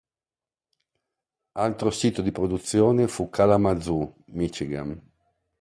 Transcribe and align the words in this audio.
Altro 1.57 1.91
sito 1.91 2.23
di 2.23 2.31
produzione 2.31 3.07
fu 3.07 3.29
Kalamazoo, 3.29 4.15
Michigan. 4.31 4.99